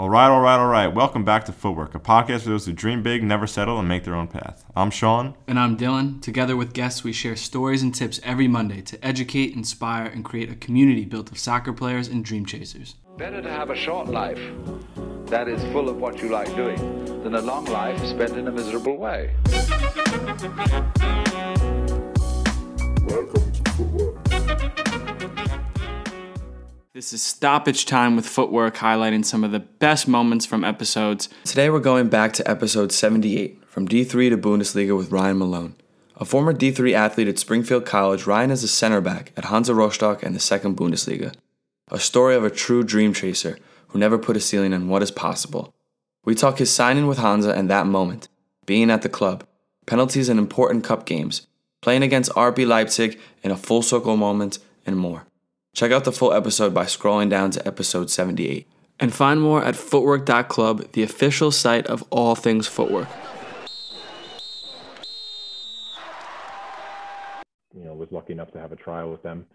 [0.00, 0.86] All right, all right, all right.
[0.86, 4.04] Welcome back to Footwork, a podcast for those who dream big, never settle, and make
[4.04, 4.64] their own path.
[4.76, 5.34] I'm Sean.
[5.48, 6.22] And I'm Dylan.
[6.22, 10.52] Together with guests, we share stories and tips every Monday to educate, inspire, and create
[10.52, 12.94] a community built of soccer players and dream chasers.
[13.16, 14.38] Better to have a short life
[15.26, 16.78] that is full of what you like doing
[17.24, 19.34] than a long life spent in a miserable way.
[23.04, 24.28] Welcome to Footwork.
[26.98, 31.28] This is Stoppage Time with Footwork, highlighting some of the best moments from episodes.
[31.44, 35.76] Today we're going back to episode 78, from D3 to Bundesliga with Ryan Malone.
[36.16, 40.24] A former D3 athlete at Springfield College, Ryan is a center back at Hansa Rostock
[40.24, 41.32] and the second Bundesliga.
[41.86, 43.60] A story of a true dream chaser
[43.90, 45.72] who never put a ceiling on what is possible.
[46.24, 48.26] We talk his signing with Hansa and that moment,
[48.66, 49.46] being at the club,
[49.86, 51.46] penalties in important cup games,
[51.80, 55.27] playing against RB Leipzig in a full circle moment, and more.
[55.78, 58.66] Check out the full episode by scrolling down to episode 78.
[58.98, 63.06] And find more at footwork.club, the official site of all things footwork.
[67.72, 69.46] you know, was lucky enough to have a trial with them,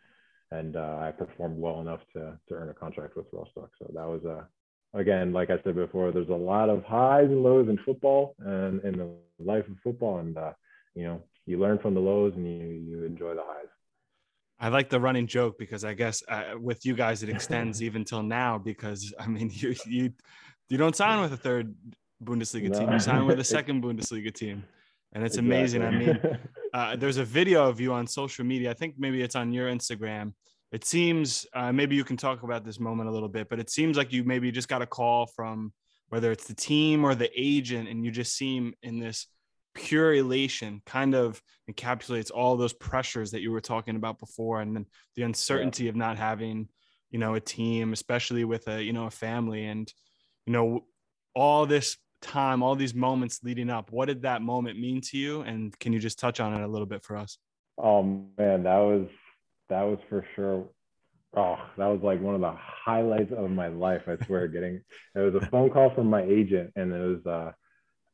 [0.50, 3.72] and uh, I performed well enough to to earn a contract with Rostock.
[3.78, 4.48] So that was a
[4.98, 8.82] again, like I said before, there's a lot of highs and lows in football and
[8.86, 9.10] in the
[9.44, 10.54] life of football, and uh,
[10.96, 13.68] you know, you learn from the lows and you you enjoy the highs.
[14.64, 18.06] I like the running joke because I guess uh, with you guys it extends even
[18.06, 20.14] till now because I mean you you
[20.70, 21.76] you don't sign with a third
[22.24, 24.64] Bundesliga team, you sign with a second Bundesliga team,
[25.12, 25.58] and it's Exactly.
[25.58, 25.82] amazing.
[25.82, 26.40] I mean,
[26.74, 28.72] uh, there's a video of you on social media.
[28.72, 30.32] I think maybe it's on your Instagram.
[30.72, 33.70] It seems uh, maybe you can talk about this moment a little bit, but it
[33.70, 35.74] seems like you maybe just got a call from
[36.08, 39.28] whether it's the team or the agent, and you just seem in this
[39.74, 44.76] pure elation, kind of encapsulates all those pressures that you were talking about before, and
[44.76, 44.86] then
[45.16, 46.68] the uncertainty of not having,
[47.12, 49.92] you know, a team, especially with a you know a family, and
[50.46, 50.86] you know
[51.36, 53.92] all this time, all these moments leading up.
[53.92, 55.42] What did that moment mean to you?
[55.42, 57.38] And can you just touch on it a little bit for us?
[57.78, 58.04] Oh
[58.38, 59.08] man, that was
[59.70, 60.70] that was for sure.
[61.36, 64.04] Oh, that was like one of the highlights of my life.
[64.08, 64.82] I swear, getting
[65.16, 67.52] it was a phone call from my agent, and it was uh,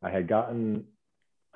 [0.02, 0.86] I had gotten,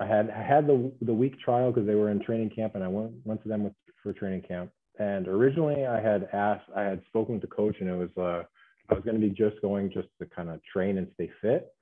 [0.00, 2.84] I had I had the the week trial because they were in training camp, and
[2.84, 4.70] I went went to them with, for training camp.
[4.98, 8.44] And originally, I had asked, I had spoken the coach, and it was uh,
[8.90, 11.72] I was going to be just going just to kind of train and stay fit.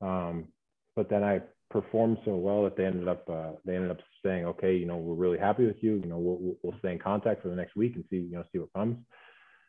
[0.00, 0.48] Um,
[0.96, 1.40] but then I
[1.70, 4.96] performed so well that they ended up uh, they ended up saying, okay, you know,
[4.96, 5.96] we're really happy with you.
[5.96, 8.32] You know, we'll we'll- we'll stay in contact for the next week and see you
[8.32, 8.98] know see what comes.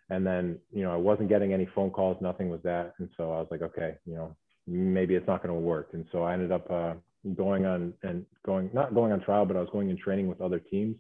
[0.10, 3.31] And then you know I wasn't getting any phone calls, nothing was that, and so
[3.34, 4.36] I was like, okay, you know,
[4.68, 5.90] maybe it's not going to work.
[5.94, 6.94] And so I ended up uh,
[7.36, 10.42] going on and going not going on trial, but I was going in training with
[10.42, 10.96] other teams.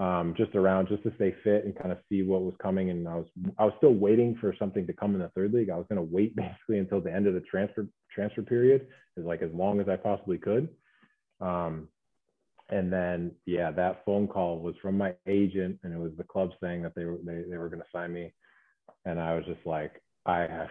[0.00, 3.08] Um, just around just to stay fit and kind of see what was coming and
[3.08, 3.26] I was
[3.58, 5.70] I was still waiting for something to come in the third league.
[5.70, 8.86] I was going to wait basically until the end of the transfer transfer period
[9.18, 10.68] as like as long as I possibly could.
[11.40, 11.88] Um,
[12.70, 16.50] and then yeah, that phone call was from my agent, and it was the club
[16.62, 18.32] saying that they were they, they were going to sign me,
[19.04, 20.66] and I was just like I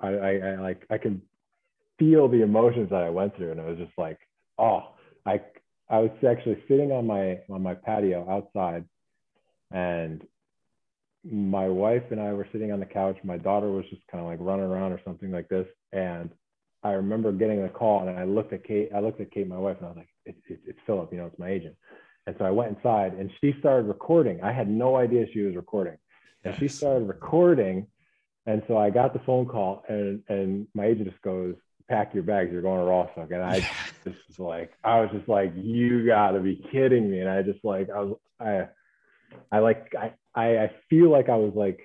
[0.00, 1.20] I, I I like I can
[1.98, 4.18] feel the emotions that I went through, and it was just like
[4.58, 4.94] oh
[5.26, 5.40] I
[5.88, 8.84] I was actually sitting on my on my patio outside,
[9.70, 10.22] and
[11.24, 13.16] my wife and I were sitting on the couch.
[13.24, 16.30] My daughter was just kind of like running around or something like this, and
[16.82, 18.90] I remember getting the call, and I looked at Kate.
[18.94, 21.18] I looked at Kate, my wife, and I was like, "It's it's, it's Philip, you
[21.18, 21.76] know, it's my agent."
[22.26, 24.42] And so I went inside, and she started recording.
[24.42, 25.96] I had no idea she was recording,
[26.44, 27.86] and she started recording.
[28.46, 31.54] And so I got the phone call, and and my agent just goes,
[31.88, 33.60] "Pack your bags, you're going to Rostock." And I
[34.04, 37.42] just was like, I was just like, "You got to be kidding me!" And I
[37.42, 38.68] just like, I was, I,
[39.50, 41.80] I like, I, I, feel like I was like,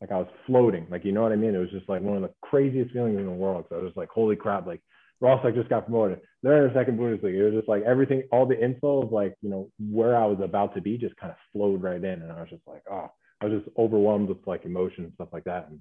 [0.00, 1.54] like I was floating, like you know what I mean?
[1.54, 3.66] It was just like one of the craziest feelings in the world.
[3.68, 4.82] So I was just like, "Holy crap!" Like
[5.20, 6.20] Rostock just got promoted.
[6.42, 7.34] They're in the second Bundesliga.
[7.34, 10.40] It was just like everything, all the info of like you know where I was
[10.42, 13.08] about to be just kind of flowed right in, and I was just like, oh,
[13.40, 15.68] I was just overwhelmed with like emotion and stuff like that.
[15.68, 15.80] And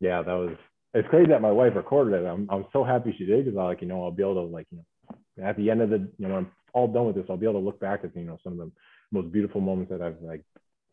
[0.00, 0.56] yeah, that was.
[0.94, 2.26] It's crazy that my wife recorded it.
[2.26, 4.40] I'm I'm so happy she did because I like you know I'll be able to
[4.42, 7.16] like you know at the end of the you know when I'm all done with
[7.16, 8.70] this I'll be able to look back at you know some of the
[9.10, 10.42] most beautiful moments that I've like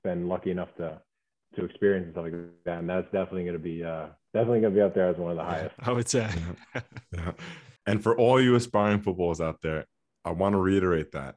[0.03, 1.01] been lucky enough to
[1.55, 2.33] to experience and stuff like
[2.65, 2.79] that.
[2.79, 5.31] And that's definitely going to be uh definitely going to be up there as one
[5.31, 5.75] of the highest.
[5.79, 6.29] I would say.
[7.13, 7.31] Yeah.
[7.85, 9.85] And for all you aspiring footballers out there,
[10.23, 11.33] I want to reiterate that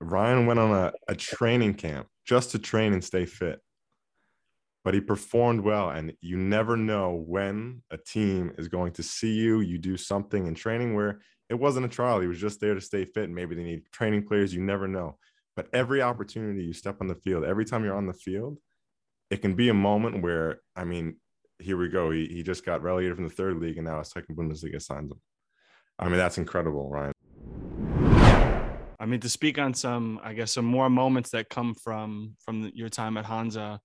[0.00, 3.60] Ryan went on a, a training camp just to train and stay fit.
[4.84, 9.32] But he performed well, and you never know when a team is going to see
[9.32, 9.60] you.
[9.60, 12.80] You do something in training where it wasn't a trial, he was just there to
[12.80, 13.24] stay fit.
[13.24, 15.18] And maybe they need training players, you never know.
[15.54, 18.58] But every opportunity you step on the field, every time you're on the field,
[19.30, 21.16] it can be a moment where, I mean,
[21.58, 22.10] here we go.
[22.10, 25.12] He, he just got relegated from the third league and now a second Bundesliga signs
[25.12, 25.20] him.
[25.98, 27.12] I mean, that's incredible, Ryan.
[28.98, 32.70] I mean, to speak on some, I guess, some more moments that come from from
[32.74, 33.80] your time at Hansa.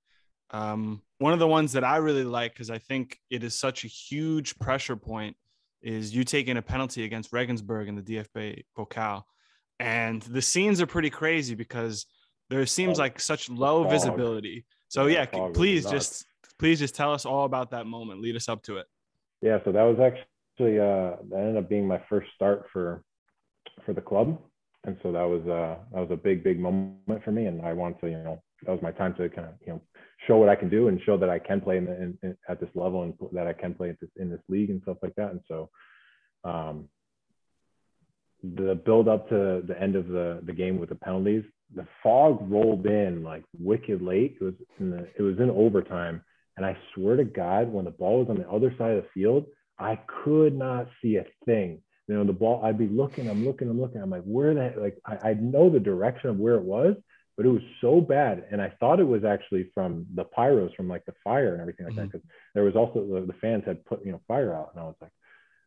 [0.51, 3.83] Um, one of the ones that I really like because I think it is such
[3.83, 5.35] a huge pressure point
[5.81, 9.23] is you taking a penalty against Regensburg in the DFB Pokal,
[9.79, 12.05] and the scenes are pretty crazy because
[12.49, 13.91] there seems like such low fog.
[13.91, 14.65] visibility.
[14.87, 16.25] So Yeah, yeah, fog please just
[16.59, 18.21] please just tell us all about that moment.
[18.21, 18.87] Lead us up to it.
[19.41, 23.03] Yeah, so that was actually uh, that ended up being my first start for
[23.85, 24.39] for the club,
[24.85, 27.73] and so that was uh, that was a big big moment for me, and I
[27.73, 29.81] wanted to you know that was my time to kind of you know
[30.27, 32.37] show what I can do and show that I can play in, the, in, in
[32.49, 35.15] at this level and that I can play this in this league and stuff like
[35.15, 35.69] that, and so
[36.43, 36.89] um,
[38.43, 41.43] the build up to the end of the the game with the penalties,
[41.75, 44.37] the fog rolled in like wicked late.
[44.39, 46.21] It was in the it was in overtime.
[46.55, 49.09] And I swear to God, when the ball was on the other side of the
[49.13, 49.45] field,
[49.77, 51.81] I could not see a thing.
[52.07, 54.01] You know, the ball, I'd be looking, I'm looking, I'm looking.
[54.01, 54.77] I'm like, where heck?
[54.77, 56.95] Like, I, I know the direction of where it was,
[57.37, 58.45] but it was so bad.
[58.51, 61.85] And I thought it was actually from the pyros, from like the fire and everything
[61.85, 62.01] like that.
[62.01, 62.17] Mm-hmm.
[62.17, 64.71] Because there was also the, the fans had put, you know, fire out.
[64.73, 65.11] And I was like,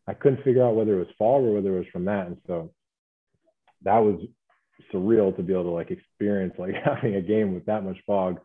[0.09, 2.27] I couldn't figure out whether it was fog or whether it was from that.
[2.27, 2.73] And so
[3.83, 4.21] that was
[4.93, 8.41] surreal to be able to like experience like having a game with that much fog.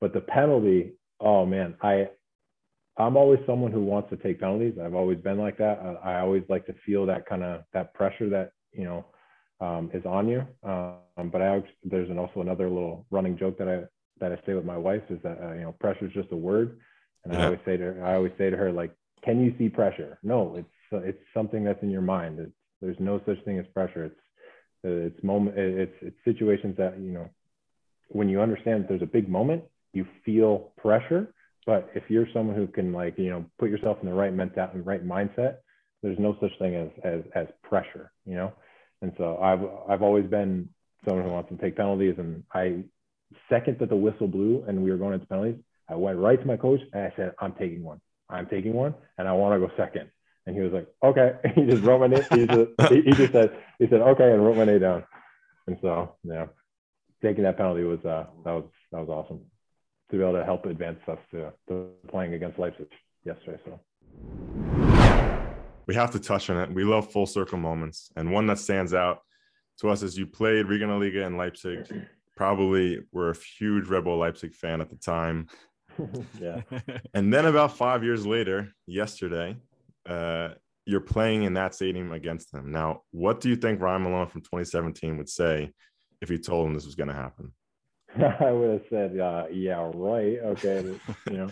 [0.00, 2.08] But the penalty, oh man, I
[2.96, 4.74] I'm always someone who wants to take penalties.
[4.82, 5.78] I've always been like that.
[5.78, 9.04] I, I always like to feel that kind of that pressure that you know
[9.62, 10.44] um, is on you.
[10.64, 13.82] Um, but I there's an, also another little running joke that I
[14.20, 16.36] that I say with my wife is that uh, you know pressure is just a
[16.36, 16.78] word,
[17.24, 18.92] and I always say to her, I always say to her like,
[19.24, 20.18] can you see pressure?
[20.22, 22.40] No, it's uh, it's something that's in your mind.
[22.40, 24.06] It's, there's no such thing as pressure.
[24.06, 24.20] It's
[24.84, 25.56] uh, it's moment.
[25.56, 27.28] It's it's situations that you know
[28.08, 29.62] when you understand that there's a big moment,
[29.92, 31.32] you feel pressure.
[31.64, 34.68] But if you're someone who can like you know put yourself in the right mental
[34.74, 35.58] right mindset,
[36.02, 38.52] there's no such thing as as as pressure, you know.
[39.02, 40.68] And so I've I've always been
[41.04, 42.84] someone who wants to take penalties, and I
[43.48, 46.46] second that the whistle blew and we were going into penalties, I went right to
[46.46, 48.00] my coach and I said, I'm taking one.
[48.28, 50.10] I'm taking one, and I want to go second.
[50.46, 51.32] And he was like, okay.
[51.54, 52.24] He just wrote my name.
[52.30, 55.04] He just, he just said, he said, okay, and wrote my name down.
[55.66, 56.46] And so, yeah,
[57.22, 59.40] taking that penalty was uh, that was that was awesome
[60.10, 62.88] to be able to help advance us to, to playing against Leipzig
[63.24, 63.58] yesterday.
[63.64, 63.80] So
[65.86, 66.72] we have to touch on it.
[66.72, 69.20] We love full circle moments, and one that stands out
[69.80, 71.86] to us is you played Regionalliga in Leipzig.
[72.36, 75.48] Probably were a huge Red Bull Leipzig fan at the time,
[76.40, 76.60] yeah,
[77.14, 79.56] and then about five years later, yesterday,
[80.08, 80.50] uh,
[80.86, 82.70] you're playing in that stadium against them.
[82.70, 85.72] Now, what do you think Ryan Malone from 2017 would say
[86.20, 87.52] if you told him this was going to happen?
[88.16, 90.98] I would have said, uh, yeah, right, okay,
[91.30, 91.50] you know.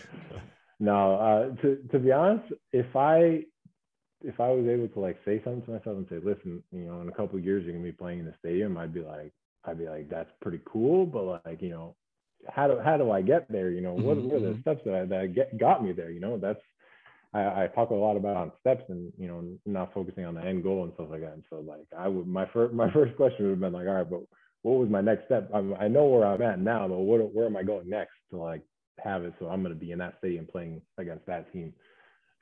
[0.83, 3.45] No, uh, to to be honest, if I
[4.23, 7.01] if I was able to like say something to myself and say, listen, you know,
[7.01, 9.33] in a couple of years you're gonna be playing in the stadium, I'd be like,
[9.65, 11.97] I'd be like, that's pretty cool, but like, you know,
[12.49, 13.71] how do how do I get there?
[13.71, 16.11] You know, what what are the steps that I, that get got me there?
[16.11, 16.61] You know, that's
[17.33, 20.43] I, I talk a lot about on steps and you know not focusing on the
[20.43, 21.35] end goal and stuff like that.
[21.35, 23.95] And so like I would my first my first question would have been like, all
[23.95, 24.23] right, but
[24.63, 25.49] what was my next step?
[25.55, 28.39] I'm, I know where I'm at now, but what where am I going next to
[28.39, 28.63] like
[29.03, 29.35] have it?
[29.39, 31.73] So I'm going to be in that stadium playing against that team.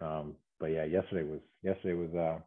[0.00, 2.38] Um, but yeah, yesterday was yesterday was uh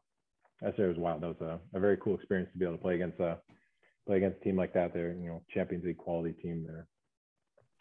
[0.66, 1.22] yesterday was wild.
[1.22, 3.38] That was a, a very cool experience to be able to play against a
[4.08, 4.94] play against a team like that.
[4.94, 6.66] They're you know Champions League quality team.
[6.68, 6.88] They're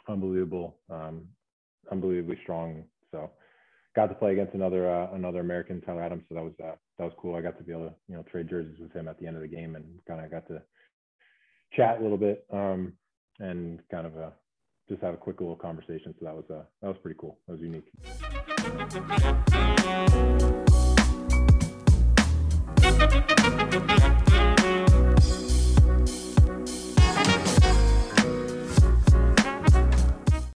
[0.08, 1.26] unbelievable, um,
[1.90, 2.84] unbelievably strong.
[3.10, 3.30] So
[3.96, 6.24] got to play against another uh, another American, Tyler Adams.
[6.28, 7.34] So that was uh, that was cool.
[7.34, 9.36] I got to be able to you know trade jerseys with him at the end
[9.36, 10.62] of the game and kind of got to
[11.72, 12.92] chat a little bit um,
[13.38, 14.30] and kind of uh,
[14.90, 16.14] just have a quick little conversation.
[16.18, 17.38] So that was uh, that was pretty cool.
[17.46, 17.86] That was unique.